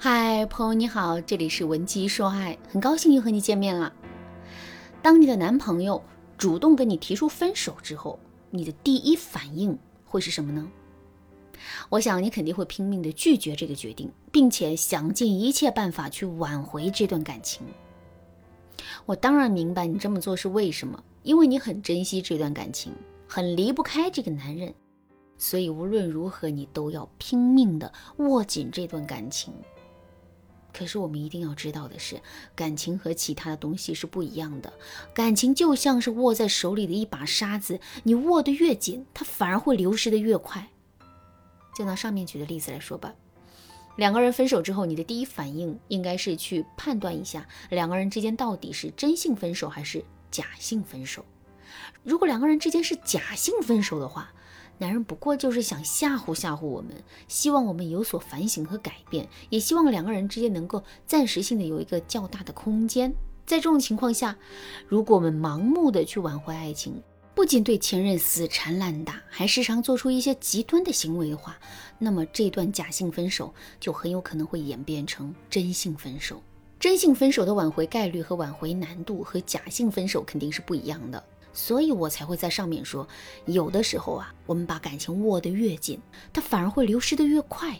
[0.00, 3.92] 嗨，朋友你好，这里是文姬说爱，很高兴又和你见面了。
[5.02, 6.00] 当你的男朋友
[6.36, 8.16] 主动跟你提出分手之后，
[8.48, 10.70] 你的第一反应会是什么呢？
[11.88, 17.66] 我想你肯定会拼命的拒绝这个决定，并且想尽一切办法去挽回这段感情。
[19.04, 22.92] 我当然明白你这么做是为什么，因为你很珍惜这段感情，
[23.26, 24.72] 很离不开这个男人，
[25.38, 29.52] 所以无论如何你都要拼命的握紧这段感情。
[30.72, 32.20] 可是我们一定要知道的是，
[32.54, 34.72] 感情和其他的东西是不一样的。
[35.14, 40.68] 感情就像是握在手里的一把沙子，你握得越紧，它反而会流失的越快。
[41.76, 43.14] 就拿上面举的例子来说吧，
[43.96, 51.24] 两个人分手之后，你的第一反应应该是去判断一下两个人之间到底是真性分手还是假性分手。
[52.02, 54.32] 如果两个人之间是假性分手的话，
[54.78, 56.92] 男人不过就是想吓唬吓唬我们，
[57.26, 63.12] 希望我们有所反省和改变，也希望两个人之间能够暂时性的有一个较大的空间。
[63.44, 64.36] 在这种情况下，
[64.86, 67.02] 如果我们盲目的去挽回爱情，
[67.34, 71.58] 不仅对前任死缠烂打，还时常做出一些极端的行为的话，
[71.98, 76.42] 那么这段假性分手就很有可能会演变成真性分手。
[76.78, 81.24] 真性分手的挽回概率和挽回难度和假性分手肯定是不一样的。
[81.58, 83.06] 所以我才会在上面说，
[83.46, 86.00] 有的时候啊，我们把感情握得越紧，
[86.32, 87.76] 它反而会流失得越快。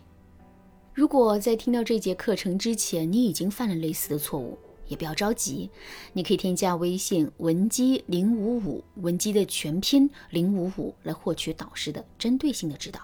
[0.93, 5.71] 如果在听到这节课程之前，你已经犯了类似的错误，也不要着急，
[6.13, 13.01] 你可以添加微信文姬零五五，文姬的全拼零五五，来获取导师的针对性的指导。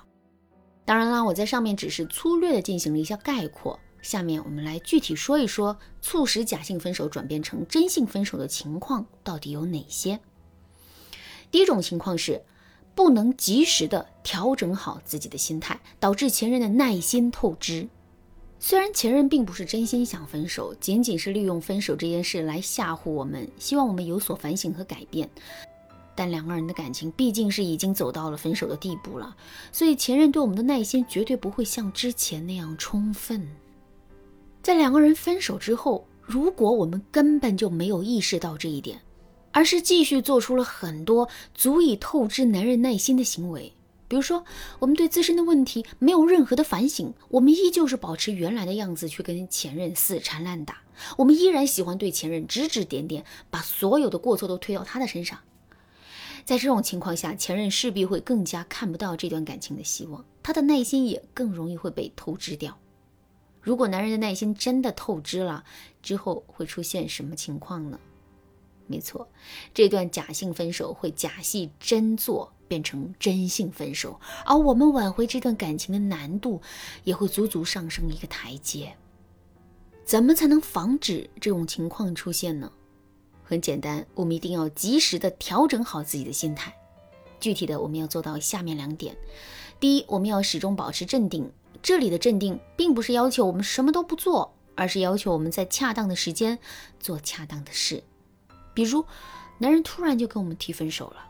[0.84, 10.18] 当然啦，我在上面只是粗略的进行了一下概括，下面我们来具体说一说，促使假性分手转变成真性分手的情况到底有哪些。
[11.54, 12.42] 第一种情况是，
[12.96, 17.86] 不能及时的调整好自己的心态，导致前任的耐心透支。
[18.58, 25.30] 虽然前任并不是真心想分手，仅仅是利用分手这件事来吓唬我们，希望我们有所反省和改变。
[26.16, 29.36] 但两个人的感情毕竟是已经走到了分手的地步了，
[29.70, 33.48] 所以前任对我们的耐心绝对不会像之前那样充分。
[34.60, 39.00] 在两个人分手之后，如果我们根本就没有意识到这一点，
[39.54, 43.72] 而是继续做出了很多足以透支男人耐心的行为，
[44.08, 44.44] 比如说，
[44.80, 50.82] 我们对自身的问题没有任何的反省，我们依旧是保持原来的样子去跟前任死缠烂打，
[51.16, 55.38] 我们依然喜欢对前任指指点点，把所有的过错都推到他的身上。
[56.44, 62.76] 在这种情况下，前任势必会更加看不到这段感情的希望，他的耐心也更容易会被透支掉。
[63.62, 65.64] 如果男人的耐心真的透支了，
[66.02, 68.00] 之后会出现什么情况呢？
[68.86, 69.28] 没错，
[69.72, 76.60] 这段假性分手会假戏真做，变成真性分手，而我们挽回这段感情的难度
[77.02, 78.94] 也会足足上升一个台阶。
[80.04, 82.70] 怎么才能防止这种情况出现呢？
[83.42, 86.74] 很简单，我们一定要及时的调整好自己的心态。
[87.40, 89.16] 具体的，我们要做到下面两点：
[89.80, 91.50] 第一，我们要始终保持镇定。
[91.82, 96.58] 这里的镇定，并不是要求我们什么都不做，而是要求我们在恰当的时间
[96.98, 98.02] 做恰当的事。
[98.74, 99.04] 比如，
[99.58, 101.24] 男人突然就跟我们提分手了，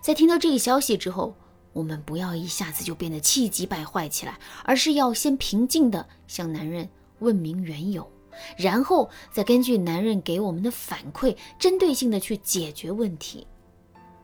[0.00, 1.36] 在听到这个消息之后，
[1.72, 8.10] 我们不要一下子就变得气急败坏起来，而是要先平静的向男人问明缘由，
[8.56, 13.46] 然后再根据男人给我们的反馈，针对性的去解决问题。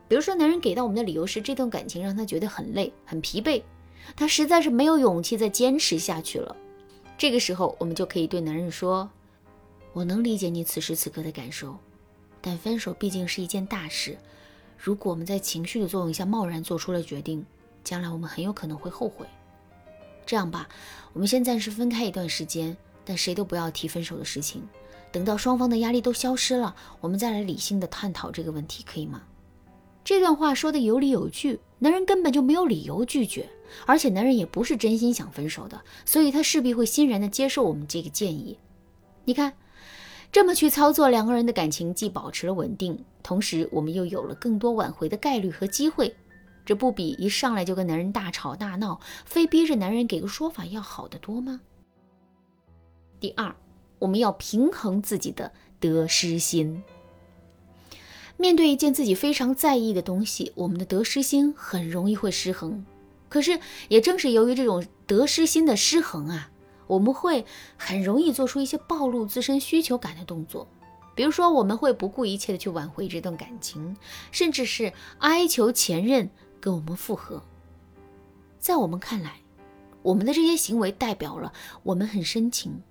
[0.09, 3.63] 比如说，男人给到我们的理由是这段感情让他觉得很累、很疲惫，
[4.17, 6.57] 他实在是没有勇气再坚持下去了。
[7.17, 9.09] 这个时候，我们就可以对男人说
[9.93, 11.77] ：“我能理解你此时此刻的感受。”
[12.45, 14.19] 但分手毕竟是一件大事，
[14.77, 17.47] 如果我们在情绪的作用下贸然做出了决定，
[17.85, 19.25] 将来我们很有可能会后悔。
[20.27, 20.69] 这样吧，
[21.13, 24.61] 我们先暂时分开一段时间，但谁都不要提分手的事情。
[25.13, 29.23] 等到双方的压力都消失了，我们再来理性的探讨这个问题，可以吗？
[30.03, 33.49] 这段话说的有理有据，男人根本就没有理由拒绝，
[33.87, 38.59] 而且男人也不是真心想分手的，所以他势必会欣然的接受我们这个建议。
[39.25, 39.53] 你看。
[40.33, 46.17] 这么去操作，两个人的感情既保持了稳定，同时我们又有了更多挽回的概率和机会，
[46.65, 51.61] 这不比一上来就跟男人大吵大闹，非逼着男人给个说法要好得多吗？
[53.21, 53.55] 第二，
[53.99, 56.83] 我们要平衡自己的得失心。
[58.39, 62.87] 面对一件自己非常在意的东西，我们的得失心很容易会失衡。
[63.29, 66.52] 可是，也正是由于这种得失心的失衡啊。
[66.93, 67.47] 我们会
[67.79, 70.69] 很容易做出一些暴露自身需求感的动作，
[71.15, 73.97] 比如说我们会不顾一切的去挽回这段感情，
[74.31, 76.29] 甚至是哀求前任
[76.61, 77.43] 跟我们复合。
[78.59, 79.41] 在我们看来，
[80.03, 82.83] 我们的这些行为代表了我们很深情，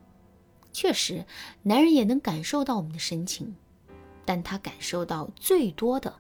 [0.74, 1.24] 确实，
[1.62, 3.56] 男人也能感受到我们的深情，
[4.26, 6.16] 但他感受到最多的，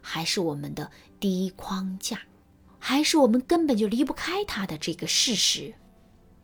[0.00, 0.90] 还是我们的
[1.20, 2.22] 低框架，
[2.78, 5.74] 还是我们根本就离不开他的这个事实。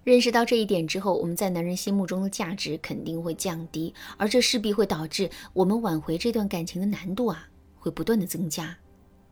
[0.04, 8.76] 认识到这一点之后，我们在男人心目中的价值肯定会降低，而这势必会导致我们挽回这段感情的难度啊，会不断的增加。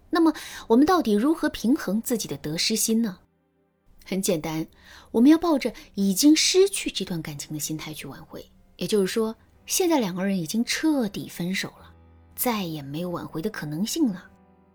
[0.08, 0.32] 那么，
[0.66, 3.18] 我们到底如何平衡自己的得失心呢？
[4.04, 4.66] 很简单，
[5.10, 8.44] 我们要抱着已经失去这段感情的心态去挽回。
[8.76, 9.36] 也就是说，
[9.66, 11.94] 现在两个人已经彻底分手了，
[12.34, 14.24] 再也没有挽回的可能性了。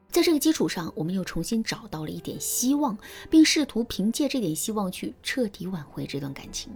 [0.09, 2.98] 在这个基础上，我们又重新找到了一点希望，
[3.30, 6.71] 并试图凭借这点希望去彻底挽回这段感情。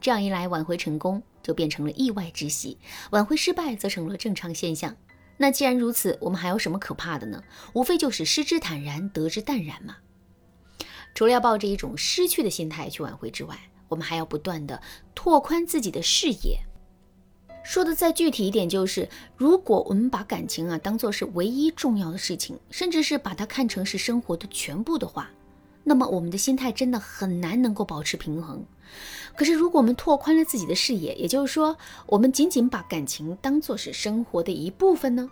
[0.00, 2.76] 这样一来，挽回成功就变成了意外之喜，
[3.10, 4.94] 挽回失败则成了正常现象。
[5.38, 7.42] 那既然如此，我们还有什么可怕的呢？
[7.72, 9.96] 无非就是失之坦然，得之淡然嘛。
[11.14, 14.82] 除了要抱着一种失去的心态去挽回之外，我们还要不断的
[15.14, 16.60] 拓宽自己的视野。
[17.64, 25.30] 说的再具体一点，就是如果我们把感情啊当做是唯一重要的事情，甚至是把它看成是生活的全部的话，
[25.82, 28.62] 那么我们的心态真的很难能够保持平衡。
[29.34, 31.76] 可是如果我们拓宽了自己的视野，也就是说，
[32.06, 35.28] 我们仅仅把感情当做是生活的一部分呢，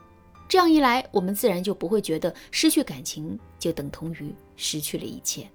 [0.49, 5.49] 这样一来，我们自然就不会觉得失去感情就等同于失去了一切。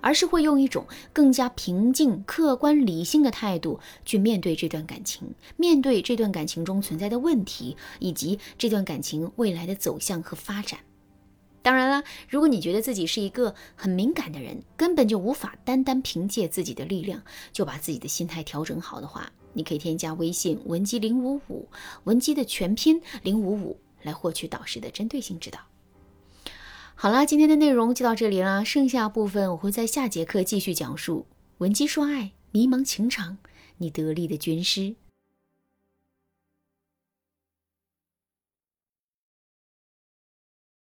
[0.00, 10.80] 而是会用一种更加平静、客观、理性的态度去面对这段感情，面对这段感情中存在的问题，以及这段感情未来的走向和发展。
[11.62, 17.22] 当然了，如果你觉得自己是一个很敏感的人，根本就无法单单凭借自己的力量
[17.52, 21.68] 就把自己的心态调整好的话，你可以添加微信文姬零五五，
[22.04, 25.60] 文姬的全拼零五五，来获取导师的针对性指导。
[27.02, 31.24] 好啦，今天的内容就到这里啦，剩下部分我会在下节课继续讲述。
[31.56, 33.38] 闻鸡说爱，迷茫情场，
[33.78, 34.96] 你得力的军师。